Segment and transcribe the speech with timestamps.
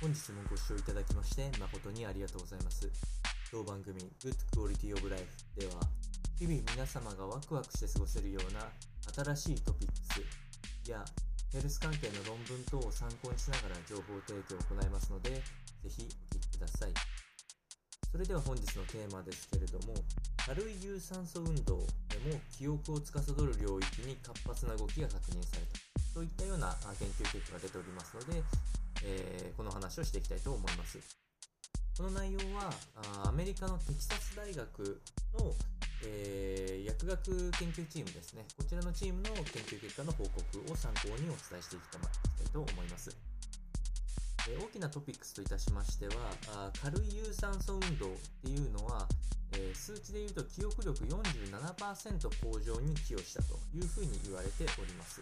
[0.00, 2.88] 本日もご視聴いただきまして誠にありがとうございます。
[3.52, 5.76] 当番組 Good Quality of Life では
[6.40, 8.64] 日々皆様がワクワクして過ごせるような
[9.36, 11.04] 新しいトピックスや
[11.52, 15.42] ヘルス関係の論文等を参考にしながら情報提供を行いますのでぜ
[15.84, 16.96] ひお聞きください。
[18.10, 19.92] それでは本日のテーマですけれども
[20.48, 25.76] 軽い有酸素運動でも記憶を司る領域に活発な動きが確認された
[26.14, 28.42] といったような研究結果が出ておりますので
[29.04, 30.98] えー、この話をしていきたいと思います。
[31.96, 32.72] この内容は
[33.26, 35.00] アメリカのテキサス大学
[35.38, 35.54] の、
[36.06, 38.46] えー、薬学研究チームですね。
[38.56, 43.14] こちらのチームの研究結果の報告を参考にお伝えしていきたいと思います。
[44.48, 48.10] えー、大きなトピックスといたしましては、軽い有酸素運動っ
[48.42, 49.06] ていうのは、
[49.52, 55.20] えー、数値でいうと記憶力47%向上に寄与したというふうに言われております。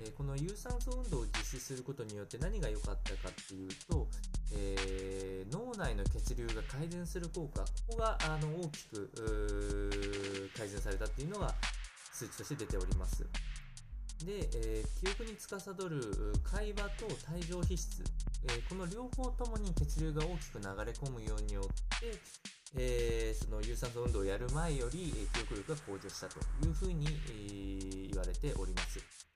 [0.00, 4.08] えこの有酸素運動を実施することによって何が良かったかっていうと、
[4.52, 11.54] えー、脳内の血流が改善する効果、ここがあの大きく改善されたっていうのが
[12.12, 13.24] 数値として出ております。
[14.24, 18.02] で、えー、記憶に司る会話と帯状皮質、
[18.44, 22.18] えー、この両方ともに血流が大きく流れ込むようによって、
[22.76, 29.33] えー、その有酸素運動をやる前より、え記憶力が向上したというふうに、え言われております。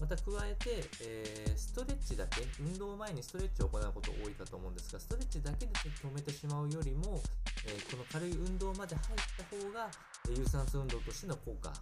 [0.00, 7.22] また加えて、えー、ストレッチだけ、運動前にストレッチを行うこと多いかと思うんですが、ストレッチだけで止めてしまうよりも、
[7.64, 9.88] えー、この軽い運動まで入った方が、
[10.36, 11.72] 有酸素運動としての効果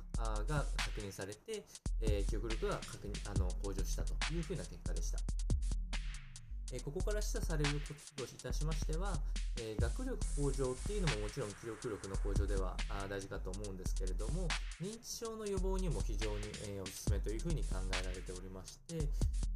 [0.46, 1.64] が確認されて、
[2.00, 5.43] えー、記憶力が確認あの向上したというふうな結果でした。
[6.72, 9.14] えここから示唆されることといたしましては、
[9.60, 14.48] え学力向上っていうのももちろん記憶力の向上ではあ大事かと思うんですけれども、
[14.80, 18.96] 認知症の予防にも非常に、えおすすめというふうに考えられておりまして、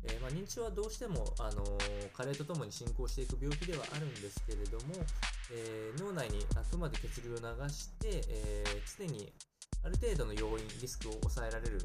[0.05, 1.65] えまあ、認知症はどうしても、あの
[2.13, 4.95] 加齢とともに進行していく病気ではあるんですけれども、
[5.51, 8.65] え脳内にあくまで血流を流して、え
[8.99, 9.33] 常に
[9.85, 11.81] ある程度の要因、リスクを抑えられる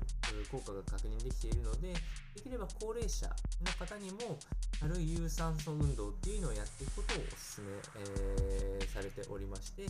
[0.52, 1.94] 効果が確認できているので、
[2.36, 4.38] できれば高齢者の方にも
[4.80, 9.86] 軽い有酸素運動っていうのをやっていくことをお勧め、えー、されておりまして、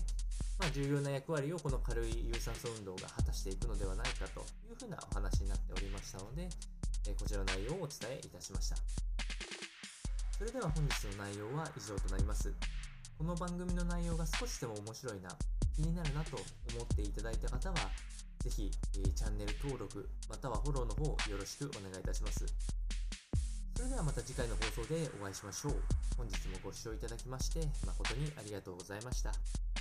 [0.59, 6.47] まあ、重要な役割をこの軽い有酸素運動が果たしていくのではないかというふうなお話になっておりましたので、
[7.07, 8.75] えー、こちらの内容をお伝えいたしました。
[10.37, 12.53] それでは本日の内容は以上となります。
[13.17, 15.29] この番組の内容が少しでも面白いな、
[15.75, 17.75] 気になるなと思っていただいた方は、
[18.43, 22.45] ぜひ、えー、チャンネル登録、またはフォローの方よろしくお願いいたします。
[23.75, 25.75] それではまた次回の放送でお会いしましょう。
[26.15, 29.72] 本日もご視聴いただきまして誠にありがとうございました。